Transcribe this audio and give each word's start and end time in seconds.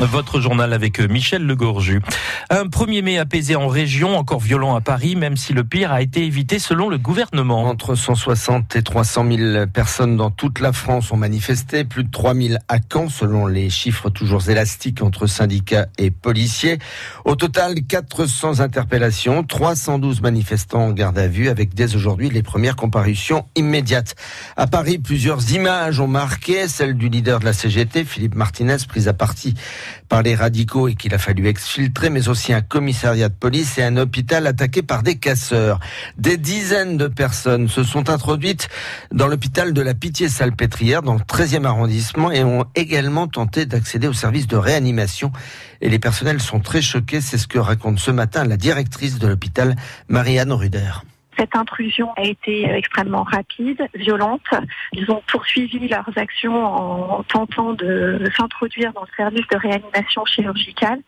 Votre 0.00 0.40
journal 0.40 0.72
avec 0.72 1.00
Michel 1.00 1.44
Legorju. 1.44 2.00
Un 2.50 2.66
1er 2.66 3.02
mai 3.02 3.18
apaisé 3.18 3.56
en 3.56 3.66
région, 3.66 4.16
encore 4.16 4.38
violent 4.38 4.76
à 4.76 4.80
Paris, 4.80 5.16
même 5.16 5.36
si 5.36 5.52
le 5.52 5.64
pire 5.64 5.90
a 5.90 6.00
été 6.00 6.24
évité 6.24 6.60
selon 6.60 6.88
le 6.88 6.98
gouvernement. 6.98 7.64
Entre 7.64 7.96
160 7.96 8.76
et 8.76 8.82
300 8.82 9.26
000 9.28 9.66
personnes 9.66 10.16
dans 10.16 10.30
toute 10.30 10.60
la 10.60 10.72
France 10.72 11.10
ont 11.10 11.16
manifesté, 11.16 11.82
plus 11.82 12.04
de 12.04 12.10
3 12.12 12.34
000 12.34 12.54
à 12.68 12.76
Caen, 12.78 13.08
selon 13.08 13.48
les 13.48 13.70
chiffres 13.70 14.08
toujours 14.08 14.48
élastiques 14.48 15.02
entre 15.02 15.26
syndicats 15.26 15.88
et 15.98 16.12
policiers. 16.12 16.78
Au 17.24 17.34
total, 17.34 17.82
400 17.82 18.60
interpellations, 18.60 19.42
312 19.42 20.22
manifestants 20.22 20.86
en 20.86 20.92
garde 20.92 21.18
à 21.18 21.26
vue, 21.26 21.48
avec 21.48 21.74
dès 21.74 21.96
aujourd'hui 21.96 22.30
les 22.30 22.44
premières 22.44 22.76
comparutions 22.76 23.46
immédiates. 23.56 24.14
À 24.56 24.68
Paris, 24.68 24.98
plusieurs 24.98 25.50
images 25.52 25.98
ont 25.98 26.06
marqué, 26.06 26.68
celle 26.68 26.94
du 26.94 27.08
leader 27.08 27.40
de 27.40 27.46
la 27.46 27.52
CGT, 27.52 28.04
Philippe 28.04 28.36
Martinez, 28.36 28.76
prise 28.88 29.08
à 29.08 29.12
partie 29.12 29.54
par 30.08 30.22
les 30.22 30.34
radicaux 30.34 30.88
et 30.88 30.94
qu'il 30.94 31.14
a 31.14 31.18
fallu 31.18 31.46
exfiltrer, 31.46 32.10
mais 32.10 32.28
aussi 32.28 32.52
un 32.52 32.60
commissariat 32.60 33.28
de 33.28 33.34
police 33.34 33.78
et 33.78 33.82
un 33.82 33.96
hôpital 33.96 34.46
attaqué 34.46 34.82
par 34.82 35.02
des 35.02 35.16
casseurs. 35.16 35.80
Des 36.16 36.36
dizaines 36.36 36.96
de 36.96 37.06
personnes 37.06 37.68
se 37.68 37.82
sont 37.82 38.10
introduites 38.10 38.68
dans 39.12 39.26
l'hôpital 39.26 39.72
de 39.72 39.82
la 39.82 39.94
Pitié-Salpêtrière, 39.94 41.02
dans 41.02 41.14
le 41.14 41.20
13e 41.20 41.64
arrondissement, 41.64 42.30
et 42.30 42.44
ont 42.44 42.66
également 42.74 43.26
tenté 43.28 43.66
d'accéder 43.66 44.08
au 44.08 44.12
service 44.12 44.46
de 44.46 44.56
réanimation. 44.56 45.32
Et 45.80 45.88
les 45.88 45.98
personnels 45.98 46.40
sont 46.40 46.60
très 46.60 46.82
choqués, 46.82 47.20
c'est 47.20 47.38
ce 47.38 47.46
que 47.46 47.58
raconte 47.58 47.98
ce 47.98 48.10
matin 48.10 48.44
la 48.44 48.56
directrice 48.56 49.18
de 49.18 49.28
l'hôpital, 49.28 49.76
Marianne 50.08 50.52
Ruder. 50.52 50.92
Cette 51.38 51.54
intrusion 51.54 52.12
a 52.16 52.22
été 52.22 52.64
extrêmement 52.64 53.22
rapide, 53.22 53.86
violente. 53.94 54.42
Ils 54.92 55.08
ont 55.10 55.22
poursuivi 55.28 55.86
leurs 55.86 56.10
actions 56.16 56.64
en 56.64 57.22
tentant 57.22 57.74
de 57.74 58.20
s'introduire 58.36 58.92
dans 58.92 59.02
le 59.02 59.16
service 59.16 59.46
de 59.50 59.56
réanimation 59.56 60.24
chirurgicale. 60.24 61.00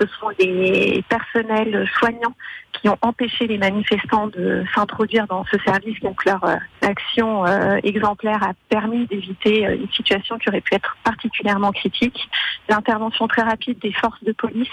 Ce 0.00 0.06
sont 0.20 0.30
des 0.38 1.02
personnels 1.08 1.88
soignants 1.98 2.34
qui 2.72 2.88
ont 2.88 2.98
empêché 3.02 3.46
les 3.46 3.58
manifestants 3.58 4.28
de 4.28 4.64
s'introduire 4.74 5.26
dans 5.26 5.44
ce 5.44 5.58
service. 5.64 5.98
Donc 6.00 6.24
leur 6.24 6.42
euh, 6.44 6.56
action 6.82 7.46
euh, 7.46 7.78
exemplaire 7.82 8.42
a 8.42 8.52
permis 8.68 9.06
d'éviter 9.06 9.66
euh, 9.66 9.76
une 9.76 9.90
situation 9.90 10.38
qui 10.38 10.48
aurait 10.48 10.60
pu 10.60 10.74
être 10.74 10.96
particulièrement 11.02 11.72
critique. 11.72 12.28
L'intervention 12.68 13.26
très 13.26 13.42
rapide 13.42 13.78
des 13.80 13.92
forces 13.92 14.22
de 14.22 14.32
police 14.32 14.68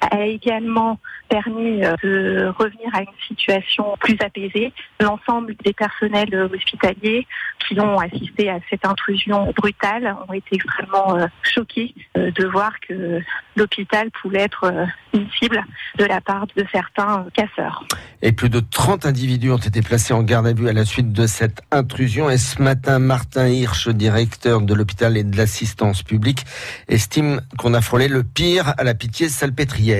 a 0.00 0.24
également 0.24 0.98
permis 1.28 1.80
de 1.80 2.52
revenir 2.56 2.88
à 2.92 3.00
une 3.00 3.08
situation 3.26 3.96
plus 3.98 4.16
apaisée. 4.20 4.72
L'ensemble 5.00 5.56
des 5.64 5.72
personnels 5.72 6.34
hospitaliers 6.52 7.26
qui 7.66 7.80
ont 7.80 7.98
assisté 7.98 8.48
à 8.48 8.60
cette 8.70 8.86
intrusion 8.86 9.52
brutale 9.56 10.16
ont 10.28 10.32
été 10.32 10.56
extrêmement 10.56 11.18
choqués 11.42 11.94
de 12.14 12.46
voir 12.46 12.78
que 12.80 13.20
l'hôpital 13.56 14.10
pouvait 14.22 14.42
être 14.42 14.72
une 15.14 15.28
cible 15.30 15.64
de 15.98 16.04
la 16.04 16.20
part 16.20 16.46
de 16.56 16.64
certains 16.70 17.26
casseurs. 17.34 17.84
Et 18.22 18.32
plus 18.32 18.50
de 18.50 18.60
30 18.60 19.06
individus 19.06 19.50
ont 19.50 19.56
été 19.56 19.82
placés 19.82 20.14
en 20.14 20.22
garde 20.22 20.46
à 20.46 20.52
vue 20.52 20.68
à 20.68 20.72
la 20.72 20.84
suite 20.84 21.12
de 21.12 21.26
cette 21.26 21.62
intrusion. 21.72 22.30
Et 22.30 22.38
ce 22.38 22.62
matin, 22.62 22.98
Martin 22.98 23.48
Hirsch, 23.48 23.88
directeur 23.88 24.60
de 24.60 24.74
l'hôpital 24.74 25.16
et 25.16 25.24
de 25.24 25.36
l'assistance 25.36 26.02
publique, 26.02 26.44
estime 26.88 27.40
qu'on 27.58 27.74
a 27.74 27.80
frôlé 27.80 28.08
le 28.08 28.22
pire 28.22 28.74
à 28.78 28.84
la 28.84 28.94
pitié 28.94 29.28
salpêtrière. 29.28 29.95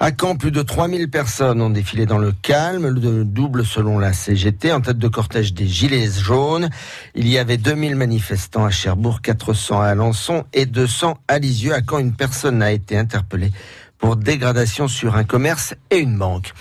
À 0.00 0.10
Caen, 0.18 0.36
plus 0.36 0.50
de 0.50 0.62
3000 0.62 1.10
personnes 1.10 1.60
ont 1.60 1.70
défilé 1.70 2.06
dans 2.06 2.18
le 2.18 2.32
calme, 2.32 2.88
le 2.88 3.24
double 3.24 3.64
selon 3.64 3.98
la 3.98 4.12
CGT, 4.12 4.72
en 4.72 4.80
tête 4.80 4.98
de 4.98 5.08
cortège 5.08 5.54
des 5.54 5.66
Gilets 5.66 6.10
jaunes. 6.10 6.68
Il 7.14 7.28
y 7.28 7.38
avait 7.38 7.56
2000 7.56 7.96
manifestants 7.96 8.64
à 8.64 8.70
Cherbourg, 8.70 9.20
400 9.22 9.80
à 9.80 9.86
Alençon 9.86 10.44
et 10.52 10.66
200 10.66 11.18
à 11.28 11.38
Lisieux. 11.38 11.74
À 11.74 11.80
Caen, 11.88 11.98
une 11.98 12.14
personne 12.14 12.62
a 12.62 12.72
été 12.72 12.96
interpellée 12.96 13.52
pour 14.00 14.16
dégradation 14.16 14.88
sur 14.88 15.14
un 15.14 15.24
commerce 15.24 15.74
et 15.90 15.98
une 15.98 16.16
banque. 16.16 16.52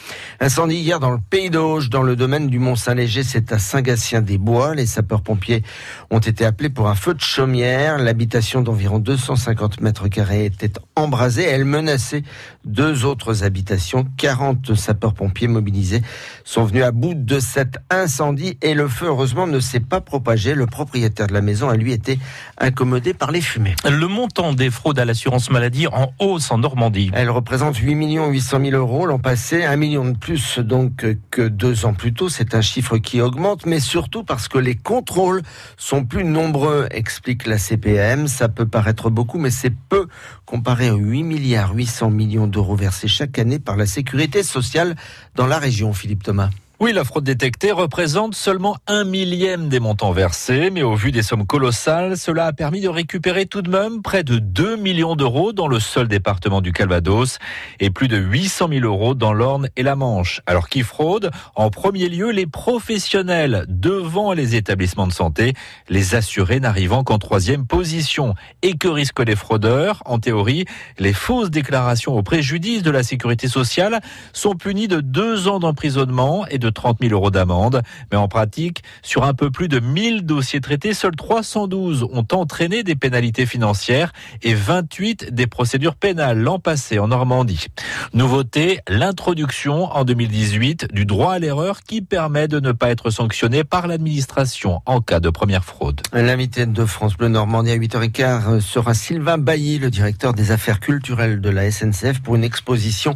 Incendie 0.42 0.76
hier 0.76 1.00
dans 1.00 1.12
le 1.12 1.20
Pays 1.30 1.50
d'Auge, 1.50 1.90
dans 1.90 2.04
le 2.04 2.16
domaine 2.16 2.48
du 2.48 2.60
Mont-Saint-Léger, 2.60 3.24
c'est 3.24 3.52
à 3.54 3.60
Saint-Gatien-des-Bois. 3.60 4.76
Les 4.76 4.86
sapeurs-pompiers 4.86 5.64
ont 6.12 6.20
été 6.20 6.46
appelés 6.46 6.70
pour 6.70 6.90
un 6.90 6.96
feu 6.96 7.14
de 7.14 7.22
chaumière. 7.22 7.98
L'habitation 7.98 8.62
d'environ 8.62 9.00
250 9.00 9.80
mètres 9.80 10.10
carrés 10.10 10.46
était 10.46 10.74
embrasée. 10.96 11.44
Elle 11.44 11.66
menaçait 11.66 12.24
deux 12.66 13.06
autres 13.06 13.44
habitations. 13.44 14.06
40 14.18 14.76
sapeurs-pompiers 14.76 15.48
mobilisés 15.48 16.02
sont 16.44 16.66
venus 16.66 16.84
à 16.84 16.92
bout 16.92 17.14
de 17.14 17.40
cet 17.40 17.78
incendie 17.90 18.58
et 18.62 18.74
le 18.74 18.88
feu, 18.90 19.08
heureusement, 19.08 19.48
ne 19.48 19.62
s'est 19.62 19.80
pas 19.80 20.02
propagé. 20.02 20.56
Le 20.56 20.66
propriétaire 20.66 21.28
de 21.28 21.34
la 21.34 21.42
maison 21.42 21.70
a 21.70 21.78
lui 21.78 21.94
été 21.94 22.20
incommodé 22.58 23.14
par 23.14 23.32
les 23.32 23.42
fumées. 23.42 23.76
Le 23.90 24.08
montant 24.08 24.52
des 24.52 24.70
fraudes 24.70 25.00
à 25.00 25.06
l'assurance 25.06 25.50
maladie 25.50 25.88
en 25.88 26.12
hausse 26.20 26.52
en 26.52 26.58
Normandie. 26.58 27.12
Elle 27.14 27.29
représente 27.30 27.78
8 27.78 27.96
800 28.30 28.60
000 28.62 28.78
euros 28.78 29.06
l'an 29.06 29.20
passé, 29.20 29.64
un 29.64 29.76
million 29.76 30.06
de 30.06 30.18
plus 30.18 30.60
donc 30.60 31.06
que 31.32 31.42
deux 31.42 31.86
ans 31.86 31.94
plus 31.94 32.14
tôt. 32.14 32.30
C'est 32.30 32.56
un 32.56 32.62
chiffre 32.62 32.98
qui 32.98 33.22
augmente, 33.22 33.66
mais 33.66 33.80
surtout 33.80 34.24
parce 34.24 34.48
que 34.48 34.58
les 34.58 34.76
contrôles 34.76 35.42
sont 35.78 36.06
plus 36.06 36.24
nombreux, 36.24 36.88
explique 36.92 37.46
la 37.46 37.58
CPM. 37.58 38.28
Ça 38.28 38.50
peut 38.50 38.68
paraître 38.68 39.10
beaucoup, 39.10 39.38
mais 39.38 39.52
c'est 39.52 39.74
peu 39.90 40.08
comparé 40.46 40.92
aux 40.92 40.98
8 40.98 41.24
milliards 41.24 41.74
800 41.74 42.10
millions 42.10 42.48
d'euros 42.48 42.76
versés 42.76 43.08
chaque 43.08 43.40
année 43.40 43.60
par 43.60 43.78
la 43.78 43.86
sécurité 43.86 44.44
sociale 44.44 44.96
dans 45.36 45.48
la 45.48 45.60
région, 45.60 45.94
Philippe 45.94 46.24
Thomas. 46.24 46.50
Oui, 46.82 46.94
la 46.94 47.04
fraude 47.04 47.26
détectée 47.26 47.74
représente 47.74 48.36
seulement 48.36 48.78
un 48.88 49.04
millième 49.04 49.68
des 49.68 49.82
montants 49.82 50.14
versés, 50.14 50.70
mais 50.70 50.82
au 50.82 50.96
vu 50.96 51.12
des 51.12 51.24
sommes 51.24 51.46
colossales, 51.46 52.16
cela 52.16 52.46
a 52.46 52.54
permis 52.54 52.80
de 52.80 52.88
récupérer 52.88 53.48
tout 53.48 53.62
de 53.62 53.70
même 53.70 54.02
près 54.02 54.24
de 54.24 54.40
2 54.40 54.78
millions 54.78 55.18
d'euros 55.18 55.52
dans 55.52 55.68
le 55.68 55.82
seul 55.82 56.08
département 56.08 56.62
du 56.62 56.72
Calvados 56.72 57.38
et 57.82 57.90
plus 57.90 58.08
de 58.08 58.16
800 58.16 58.70
000 58.72 58.86
euros 58.86 59.14
dans 59.14 59.34
l'Orne 59.34 59.68
et 59.76 59.84
la 59.84 59.98
Manche. 59.98 60.40
Alors 60.46 60.70
qui 60.70 60.84
fraude? 60.84 61.32
En 61.54 61.70
premier 61.70 62.08
lieu, 62.08 62.32
les 62.32 62.48
professionnels 62.48 63.66
devant 63.68 64.32
les 64.32 64.56
établissements 64.56 65.08
de 65.08 65.12
santé, 65.12 65.56
les 65.90 66.16
assurés 66.16 66.62
n'arrivant 66.62 67.04
qu'en 67.04 67.18
troisième 67.18 67.68
position. 67.68 68.36
Et 68.62 68.78
que 68.78 68.88
risquent 68.88 69.28
les 69.28 69.36
fraudeurs? 69.36 70.02
En 70.06 70.20
théorie, 70.20 70.64
les 70.98 71.12
fausses 71.12 71.52
déclarations 71.52 72.16
au 72.16 72.24
préjudice 72.24 72.84
de 72.84 72.92
la 72.92 73.04
sécurité 73.04 73.50
sociale 73.50 74.00
sont 74.32 74.56
punies 74.56 74.88
de 74.88 75.02
deux 75.02 75.50
ans 75.50 75.60
d'emprisonnement 75.60 76.48
et 76.48 76.58
de 76.58 76.69
30 76.70 76.98
000 77.02 77.14
euros 77.14 77.32
d'amende. 77.32 77.82
Mais 78.12 78.18
en 78.18 78.28
pratique, 78.28 78.84
sur 79.02 79.24
un 79.24 79.34
peu 79.34 79.52
plus 79.52 79.68
de 79.68 79.80
1000 79.80 80.26
dossiers 80.26 80.62
traités, 80.62 80.94
seuls 80.94 81.16
312 81.16 82.08
ont 82.12 82.26
entraîné 82.32 82.84
des 82.84 82.96
pénalités 82.96 83.46
financières 83.46 84.12
et 84.42 84.54
28 84.54 85.34
des 85.34 85.48
procédures 85.48 85.96
pénales 85.96 86.40
l'an 86.40 86.60
passé 86.60 87.00
en 87.00 87.08
Normandie. 87.08 87.68
Nouveauté, 88.14 88.80
l'introduction 88.88 89.86
en 89.86 90.04
2018 90.04 90.94
du 90.94 91.06
droit 91.06 91.34
à 91.34 91.40
l'erreur 91.40 91.82
qui 91.82 92.02
permet 92.02 92.48
de 92.48 92.60
ne 92.60 92.72
pas 92.72 92.90
être 92.90 93.10
sanctionné 93.10 93.64
par 93.64 93.88
l'administration 93.88 94.82
en 94.86 95.02
cas 95.02 95.20
de 95.20 95.30
première 95.30 95.66
fraude. 95.66 96.02
L'invité 96.14 96.66
de 96.66 96.86
France 96.86 97.18
Bleu 97.18 97.30
Normandie 97.30 97.72
à 97.72 97.78
8h15 97.78 98.62
sera 98.62 98.94
Sylvain 98.94 99.38
Bailly, 99.38 99.80
le 99.80 99.90
directeur 99.90 100.34
des 100.34 100.52
affaires 100.52 100.80
culturelles 100.80 101.42
de 101.42 101.50
la 101.50 101.72
SNCF 101.72 102.22
pour 102.22 102.36
une 102.36 102.44
exposition 102.44 103.16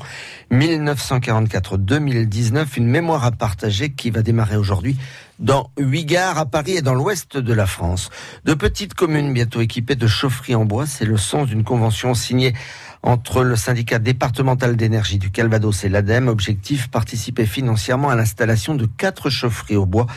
1944-2019, 0.52 2.78
une 2.78 2.88
mémoire 2.88 3.24
à 3.24 3.31
partager 3.44 3.90
qui 3.90 4.09
va 4.09 4.22
démarrer 4.22 4.56
aujourd'hui 4.56 4.96
dans 5.38 5.70
huit 5.78 6.06
gares 6.06 6.38
à 6.38 6.46
Paris 6.46 6.78
et 6.78 6.81
dans 6.81 6.94
l'ouest 6.94 7.36
de 7.36 7.54
la 7.54 7.66
France. 7.66 8.09
De 8.46 8.54
petites 8.54 8.94
communes 8.94 9.34
bientôt 9.34 9.59
équipées 9.59 9.98
de 9.98 10.08
chaufferies 10.08 10.56
en 10.56 10.64
bois, 10.64 10.86
c'est 10.86 11.04
le 11.04 11.18
sens 11.18 11.50
d'une 11.50 11.66
convention 11.66 12.14
signée 12.14 12.54
entre 13.02 13.44
le 13.44 13.58
syndicat 13.58 14.00
départemental 14.00 14.78
d'énergie 14.78 15.18
du 15.18 15.30
Calvados 15.30 15.84
et 15.84 15.90
l'ADEME. 15.90 16.30
Objectif, 16.30 16.90
participer 16.90 17.45
financièrement 17.45 18.07
à 18.07 18.16
l'installation 18.16 18.75
de 18.75 18.86
quatre 18.86 19.30
chaufferies 19.30 19.75
au 19.75 19.86
bois 19.86 20.07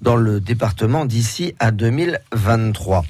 dans 0.00 0.14
le 0.14 0.40
département 0.40 1.06
d'ici 1.06 1.56
à 1.58 1.72
2023. 1.72 3.04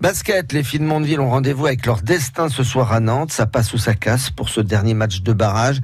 Basket, 0.00 0.52
les 0.52 0.62
filles 0.62 0.80
de 0.80 0.84
Mondeville 0.84 1.20
ont 1.20 1.30
rendez-vous 1.30 1.66
avec 1.66 1.84
leur 1.84 2.02
destin 2.02 2.48
ce 2.48 2.62
soir 2.62 2.92
à 2.92 3.00
Nantes. 3.00 3.32
Ça 3.32 3.46
passe 3.46 3.72
ou 3.72 3.78
ça 3.78 3.94
casse 3.94 4.30
pour 4.30 4.50
ce 4.50 4.60
dernier 4.60 4.94
match 4.94 5.22
de 5.22 5.32
barrage. 5.32 5.80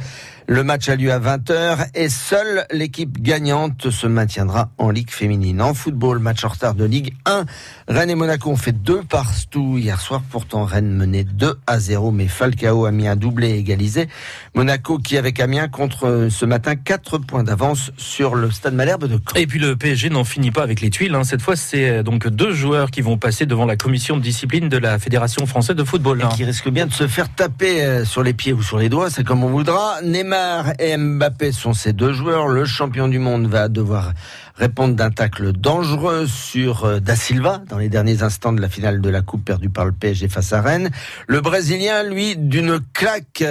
Le 0.52 0.64
match 0.64 0.90
a 0.90 0.96
lieu 0.96 1.10
à 1.10 1.18
20h 1.18 1.86
et 1.94 2.10
seule 2.10 2.66
l'équipe 2.70 3.22
gagnante 3.22 3.88
se 3.88 4.06
maintiendra 4.06 4.68
en 4.76 4.90
Ligue 4.90 5.10
féminine. 5.10 5.62
En 5.62 5.72
football, 5.72 6.18
match 6.18 6.44
en 6.44 6.48
retard 6.48 6.74
de 6.74 6.84
Ligue 6.84 7.14
1. 7.24 7.46
Rennes 7.88 8.10
et 8.10 8.14
Monaco 8.14 8.50
ont 8.50 8.56
fait 8.56 8.72
deux 8.72 9.02
partout 9.02 9.78
hier 9.78 9.98
soir. 9.98 10.20
Pourtant, 10.30 10.66
Rennes 10.66 10.94
menait 10.94 11.24
2 11.24 11.58
à 11.66 11.80
0, 11.80 12.10
mais 12.10 12.28
Falcao 12.28 12.84
a 12.84 12.90
mis 12.90 13.08
un 13.08 13.16
doublé 13.16 13.52
égalisé. 13.52 14.08
Monaco 14.54 14.98
qui, 14.98 15.16
avec 15.16 15.40
Amiens, 15.40 15.68
contre 15.68 16.28
ce 16.30 16.44
matin 16.44 16.76
4 16.76 17.16
points 17.16 17.44
d'avance 17.44 17.90
sur 17.96 18.34
le 18.34 18.50
stade 18.50 18.74
Malherbe 18.74 19.06
de 19.06 19.16
Caen. 19.16 19.40
Et 19.40 19.46
puis 19.46 19.58
le 19.58 19.74
PSG 19.74 20.10
n'en 20.10 20.24
finit 20.24 20.50
pas 20.50 20.64
avec 20.64 20.82
les 20.82 20.90
tuiles. 20.90 21.14
Hein. 21.14 21.24
Cette 21.24 21.40
fois, 21.40 21.56
c'est 21.56 21.88
euh, 21.88 22.02
donc 22.02 22.28
deux 22.28 22.52
joueurs 22.52 22.90
qui 22.90 23.00
vont 23.00 23.16
passer 23.16 23.46
devant 23.46 23.64
la 23.64 23.76
commission 23.76 24.18
de 24.18 24.22
discipline 24.22 24.68
de 24.68 24.76
la 24.76 24.98
Fédération 24.98 25.46
française 25.46 25.76
de 25.76 25.84
football. 25.84 26.20
Et 26.20 26.36
qui 26.36 26.44
risquent 26.44 26.68
bien 26.68 26.84
de 26.84 26.92
se 26.92 27.08
faire 27.08 27.34
taper 27.34 27.82
euh, 27.82 28.04
sur 28.04 28.22
les 28.22 28.34
pieds 28.34 28.52
ou 28.52 28.62
sur 28.62 28.76
les 28.76 28.90
doigts, 28.90 29.08
c'est 29.08 29.24
comme 29.24 29.44
on 29.44 29.48
voudra. 29.48 30.02
Neymar 30.02 30.41
Et 30.78 30.96
Mbappé 30.96 31.52
sont 31.52 31.72
ces 31.72 31.92
deux 31.92 32.12
joueurs. 32.12 32.48
Le 32.48 32.64
champion 32.64 33.08
du 33.08 33.18
monde 33.18 33.46
va 33.46 33.68
devoir 33.68 34.12
répondre 34.56 34.94
d'un 34.94 35.10
tacle 35.10 35.52
dangereux 35.52 36.26
sur 36.26 36.84
euh, 36.84 37.00
Da 37.00 37.16
Silva 37.16 37.62
dans 37.68 37.78
les 37.78 37.88
derniers 37.88 38.22
instants 38.22 38.52
de 38.52 38.60
la 38.60 38.68
finale 38.68 39.00
de 39.00 39.08
la 39.08 39.22
Coupe 39.22 39.44
perdue 39.44 39.70
par 39.70 39.84
le 39.84 39.92
PSG 39.92 40.28
face 40.28 40.52
à 40.52 40.60
Rennes. 40.60 40.90
Le 41.26 41.40
Brésilien, 41.40 42.02
lui, 42.02 42.36
d'une 42.36 42.80
claque 42.92 43.44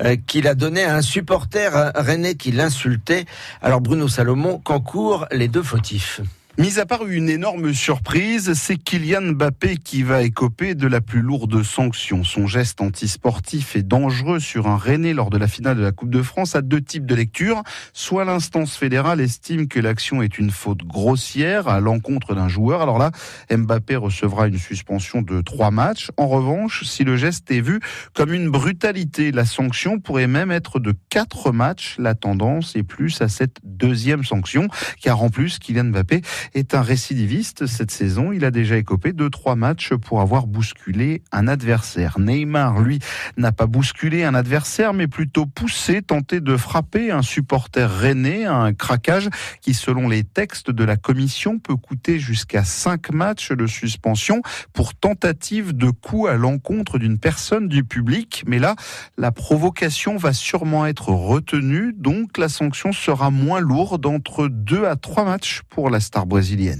euh, 0.00 0.16
qu'il 0.26 0.46
a 0.46 0.54
donnée 0.54 0.84
à 0.84 0.96
un 0.96 1.02
supporter 1.02 1.76
euh, 1.76 1.90
rennais 1.94 2.34
qui 2.34 2.52
l'insultait. 2.52 3.24
Alors 3.60 3.80
Bruno 3.80 4.08
Salomon, 4.08 4.58
qu'encourt 4.58 5.26
les 5.32 5.48
deux 5.48 5.62
fautifs 5.62 6.20
Mis 6.58 6.78
à 6.78 6.84
part 6.84 7.06
une 7.06 7.30
énorme 7.30 7.72
surprise, 7.72 8.52
c'est 8.52 8.76
Kylian 8.76 9.32
Mbappé 9.32 9.78
qui 9.78 10.02
va 10.02 10.22
écoper 10.22 10.74
de 10.74 10.86
la 10.86 11.00
plus 11.00 11.22
lourde 11.22 11.62
sanction. 11.62 12.24
Son 12.24 12.46
geste 12.46 12.82
antisportif 12.82 13.74
est 13.74 13.82
dangereux 13.82 14.38
sur 14.38 14.66
un 14.66 14.76
René 14.76 15.14
lors 15.14 15.30
de 15.30 15.38
la 15.38 15.48
finale 15.48 15.78
de 15.78 15.82
la 15.82 15.92
Coupe 15.92 16.10
de 16.10 16.20
France 16.20 16.54
à 16.54 16.60
deux 16.60 16.82
types 16.82 17.06
de 17.06 17.14
lecture. 17.14 17.62
Soit 17.94 18.26
l'instance 18.26 18.76
fédérale 18.76 19.22
estime 19.22 19.66
que 19.66 19.80
l'action 19.80 20.20
est 20.20 20.36
une 20.36 20.50
faute 20.50 20.84
grossière 20.84 21.68
à 21.68 21.80
l'encontre 21.80 22.34
d'un 22.34 22.48
joueur. 22.48 22.82
Alors 22.82 22.98
là, 22.98 23.12
Mbappé 23.50 23.96
recevra 23.96 24.46
une 24.46 24.58
suspension 24.58 25.22
de 25.22 25.40
trois 25.40 25.70
matchs. 25.70 26.10
En 26.18 26.28
revanche, 26.28 26.84
si 26.84 27.02
le 27.02 27.16
geste 27.16 27.50
est 27.50 27.62
vu 27.62 27.80
comme 28.12 28.34
une 28.34 28.50
brutalité, 28.50 29.32
la 29.32 29.46
sanction 29.46 30.00
pourrait 30.00 30.26
même 30.26 30.50
être 30.50 30.80
de 30.80 30.92
quatre 31.08 31.50
matchs. 31.50 31.96
La 31.98 32.14
tendance 32.14 32.76
est 32.76 32.82
plus 32.82 33.22
à 33.22 33.28
cette 33.28 33.56
deuxième 33.64 34.22
sanction, 34.22 34.68
car 35.00 35.22
en 35.22 35.30
plus, 35.30 35.58
Kylian 35.58 35.84
Mbappé 35.84 36.20
est 36.54 36.74
un 36.74 36.82
récidiviste 36.82 37.66
cette 37.66 37.90
saison. 37.90 38.32
Il 38.32 38.44
a 38.44 38.50
déjà 38.50 38.76
écopé 38.76 39.12
deux, 39.12 39.30
trois 39.30 39.56
matchs 39.56 39.94
pour 39.94 40.20
avoir 40.20 40.46
bousculé 40.46 41.22
un 41.32 41.48
adversaire. 41.48 42.18
Neymar, 42.18 42.80
lui, 42.80 42.98
n'a 43.36 43.52
pas 43.52 43.66
bousculé 43.66 44.24
un 44.24 44.34
adversaire, 44.34 44.94
mais 44.94 45.06
plutôt 45.06 45.46
poussé, 45.46 46.02
tenté 46.02 46.40
de 46.40 46.56
frapper 46.56 47.10
un 47.10 47.22
supporter 47.22 47.90
rennais, 47.90 48.44
un 48.44 48.72
craquage 48.72 49.28
qui, 49.60 49.74
selon 49.74 50.08
les 50.08 50.24
textes 50.24 50.70
de 50.70 50.84
la 50.84 50.96
commission, 50.96 51.58
peut 51.58 51.76
coûter 51.76 52.18
jusqu'à 52.18 52.64
cinq 52.64 53.12
matchs 53.12 53.52
de 53.52 53.66
suspension 53.66 54.42
pour 54.72 54.94
tentative 54.94 55.76
de 55.76 55.90
coup 55.90 56.26
à 56.26 56.34
l'encontre 56.34 56.98
d'une 56.98 57.18
personne 57.18 57.68
du 57.68 57.84
public. 57.84 58.44
Mais 58.46 58.58
là, 58.58 58.76
la 59.16 59.32
provocation 59.32 60.16
va 60.16 60.32
sûrement 60.32 60.86
être 60.86 61.08
retenue, 61.08 61.92
donc 61.96 62.38
la 62.38 62.48
sanction 62.48 62.92
sera 62.92 63.30
moins 63.30 63.60
lourde 63.60 64.06
entre 64.06 64.48
deux 64.48 64.84
à 64.86 64.96
trois 64.96 65.24
matchs 65.24 65.62
pour 65.68 65.90
la 65.90 66.00
star 66.00 66.26
brésilienne. 66.32 66.78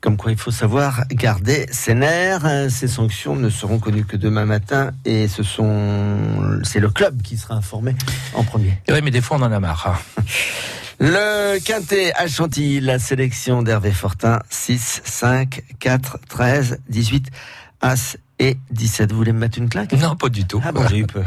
Comme 0.00 0.16
quoi, 0.16 0.32
il 0.32 0.38
faut 0.38 0.50
savoir 0.50 1.04
garder 1.10 1.66
ses 1.70 1.94
nerfs. 1.94 2.70
Ces 2.70 2.88
sanctions 2.88 3.36
ne 3.36 3.48
seront 3.48 3.78
connues 3.78 4.04
que 4.04 4.16
demain 4.16 4.44
matin 4.44 4.92
et 5.04 5.28
ce 5.28 5.42
sont, 5.42 6.60
c'est 6.62 6.80
le 6.80 6.90
club 6.90 7.22
qui 7.22 7.36
sera 7.38 7.54
informé 7.54 7.94
en 8.34 8.44
premier. 8.44 8.78
Oui, 8.90 9.00
mais 9.02 9.10
des 9.10 9.22
fois, 9.22 9.38
on 9.38 9.42
en 9.42 9.52
a 9.52 9.60
marre. 9.60 9.86
Hein. 10.18 10.22
Le 11.00 11.58
quintet 11.58 12.12
à 12.14 12.28
Chantilly, 12.28 12.80
la 12.80 12.98
sélection 12.98 13.62
d'Hervé 13.62 13.92
Fortin, 13.92 14.40
6, 14.50 15.02
5, 15.04 15.62
4, 15.80 16.18
13, 16.28 16.78
18, 16.88 17.28
As 17.80 18.16
et 18.38 18.58
17. 18.70 19.10
Vous 19.10 19.18
voulez 19.18 19.32
me 19.32 19.38
mettre 19.38 19.58
une 19.58 19.68
claque? 19.68 19.92
Non, 19.92 20.16
pas 20.16 20.28
du 20.28 20.44
tout. 20.44 20.62
Ah 20.64 20.72
bon, 20.72 20.86
j'ai 20.88 20.98
eu 20.98 21.06
peur. 21.06 21.26